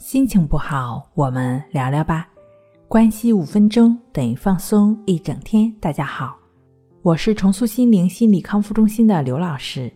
[0.00, 2.26] 心情不好，我们聊聊吧。
[2.88, 5.70] 关系五分钟等于放松一整天。
[5.78, 6.34] 大家好，
[7.02, 9.92] 我是重塑心灵心理康复中心的刘老师，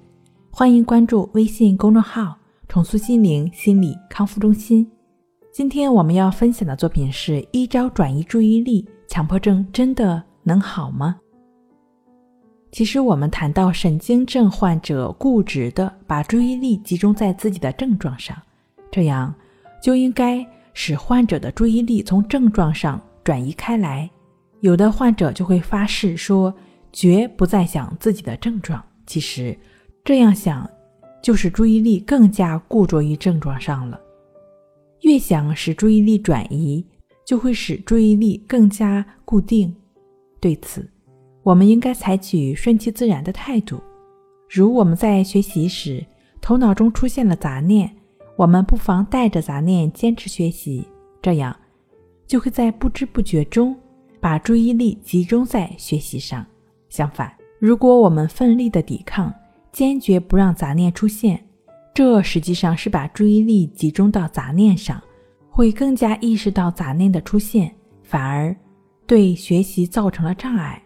[0.50, 2.36] 欢迎关注微信公众号
[2.68, 4.86] “重塑心灵心理康复中心”。
[5.50, 11.16] 今天我们要分享的作品是一招转移注意力，强迫症真的能好吗？
[12.70, 18.36] 其实我们谈到神经症患者固执的把注意力集中在自己的症状上，
[18.92, 19.34] 这样。
[19.84, 24.10] 就应该使患者的注意力从症状上转移开来。
[24.60, 26.54] 有的患者就会发誓说，
[26.90, 28.82] 绝不再想自己的症状。
[29.06, 29.54] 其实，
[30.02, 30.66] 这样想，
[31.22, 34.00] 就使注意力更加固着于症状上了。
[35.02, 36.82] 越想使注意力转移，
[37.26, 39.76] 就会使注意力更加固定。
[40.40, 40.90] 对此，
[41.42, 43.82] 我们应该采取顺其自然的态度。
[44.48, 46.02] 如我们在学习时，
[46.40, 47.94] 头脑中出现了杂念。
[48.36, 50.86] 我们不妨带着杂念坚持学习，
[51.22, 51.56] 这样
[52.26, 53.76] 就会在不知不觉中
[54.20, 56.44] 把注意力集中在学习上。
[56.88, 59.32] 相反，如果我们奋力的抵抗，
[59.70, 61.44] 坚决不让杂念出现，
[61.92, 65.00] 这实际上是把注意力集中到杂念上，
[65.48, 68.54] 会更加意识到杂念的出现，反而
[69.06, 70.82] 对学习造成了障碍。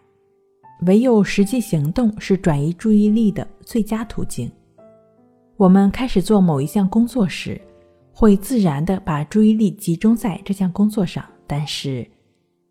[0.87, 4.51] 唯有实际行动是转移注意力的最佳途径。
[5.59, 7.61] 我们开始做某一项工作时，
[8.13, 11.25] 会自然地把注意力集中在这项工作上。
[11.49, 12.09] 但是，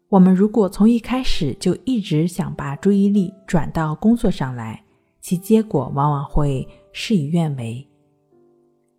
[0.07, 4.81] 我们如果从一开始就一直想把注意力转到工作上来，
[5.19, 7.85] 其结果往往会事与愿违。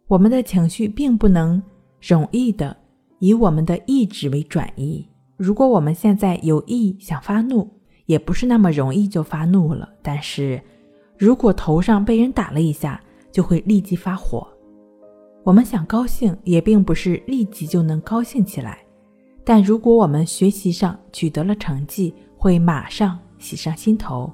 [0.06, 1.62] 我们的情绪并不能
[1.98, 2.76] 容易的
[3.20, 5.02] 以我们的意志为转移。
[5.38, 7.66] 如果我们现在有意想发怒，
[8.04, 9.88] 也不是那么容易就发怒了。
[10.02, 10.60] 但是，
[11.16, 13.00] 如果头上被人打了一下，
[13.30, 14.46] 就会立即发火。
[15.44, 18.78] 我们想高兴，也并不是立即就能高兴起来。
[19.44, 24.30] 但如果我们学习上取得了成绩，会马上喜上心头。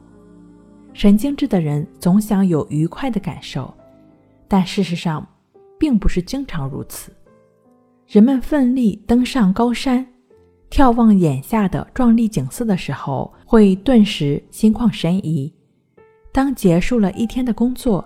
[0.93, 3.73] 神经质的人总想有愉快的感受，
[4.49, 5.27] 但事实上
[5.79, 7.13] 并不是经常如此。
[8.07, 10.07] 人们奋力登上高山，
[10.71, 15.53] 眺望眼下的壮丽景色的时候，会顿时心旷神怡。
[16.33, 18.05] 当结束了一天的工作，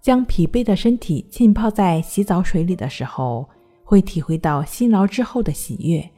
[0.00, 3.48] 将疲惫的身体浸泡在洗澡水里的时候，
[3.84, 6.08] 会体会到辛劳之后的喜悦。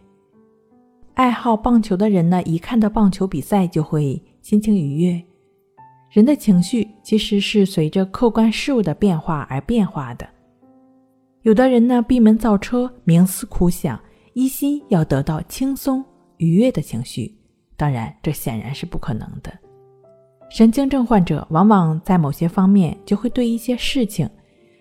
[1.14, 5.22] 爱好棒球的人呢，一看到棒球比赛就会心情愉悦。
[6.10, 10.28] 人的情绪其实是随着客观事物的变化而变化的。
[11.42, 14.00] 有的人呢，闭门造车，冥思苦想，
[14.34, 16.04] 一心要得到轻松
[16.36, 17.34] 愉悦的情绪。
[17.76, 19.52] 当然，这显然是不可能的。
[20.52, 24.28] 神经症患者往往在某些方面就会对一些事情，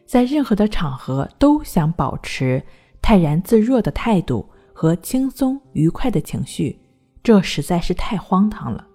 [0.06, 2.62] 在任何的场合都想保持
[3.02, 6.78] 泰然自若的态度和轻松愉快的情绪，
[7.24, 8.86] 这实在是太荒唐了。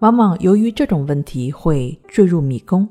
[0.00, 2.86] 往往由于这种问题会坠入迷宫。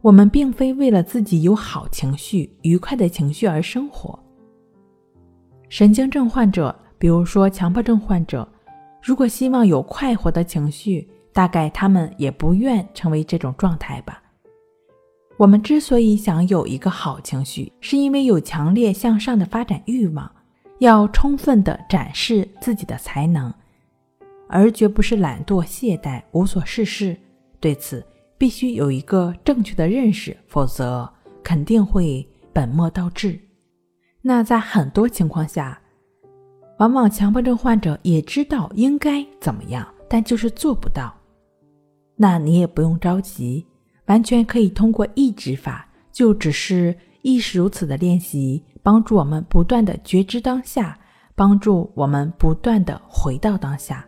[0.00, 4.16] 我们并非为了自己有好情绪、愉快的情绪而生活。
[5.68, 8.48] 神经症患者，比如说强迫症患者，
[9.02, 14.22] 如果希望有快活的情绪，大概他们也不愿成为这种状态吧。
[15.38, 20.30] 我们之所以想有一个好情绪，是因为有强烈向上的发展欲望，
[20.78, 23.52] 要充分的展示自己的才能，
[24.48, 27.16] 而绝不是懒惰懈怠、无所事事。
[27.58, 28.04] 对此，
[28.36, 31.10] 必须有一个正确的认识，否则
[31.42, 33.40] 肯定会本末倒置。
[34.20, 35.80] 那在很多情况下，
[36.78, 41.12] 往往强迫症患者也知道应该怎么样，但就是做不到。
[42.22, 43.66] 那你也不用着急，
[44.06, 50.96] 完全可以通过意志法，就只是亦是如此的练习，帮助我们不断的觉知当下，
[51.34, 54.06] 帮助我们不断的回到当下。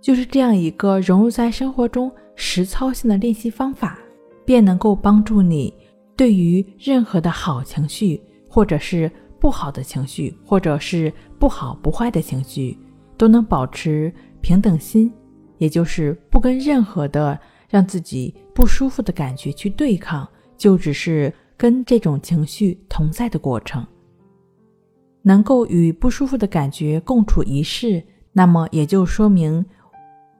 [0.00, 3.98] 就是这样一个融入在生活中实操性的练习方法，
[4.46, 5.70] 便能够帮助你
[6.16, 12.78] 对于任何的好情绪，或者是不好的情绪，或者是不好不坏的情绪，
[13.18, 14.10] 都能保持
[14.40, 15.12] 平等心。
[15.60, 20.26] 也就是不跟任何的让自己不舒服的感觉去对抗，
[20.56, 23.86] 就只是跟这种情绪同在的过程。
[25.22, 28.02] 能够与不舒服的感觉共处一室，
[28.32, 29.62] 那么也就说明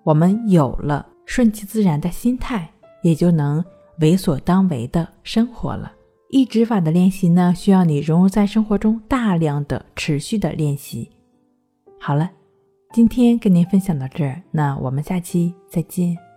[0.05, 2.73] 我们有了顺其自然的心态，
[3.03, 3.63] 也就能
[4.01, 5.93] 为所当为的生活了。
[6.31, 11.11] 抑制法的练习呢，需要你融入在生活中，大量的持续的练习。
[12.01, 12.31] 好了。
[12.93, 16.30] 今天跟您分享到这儿，那我们下期再见。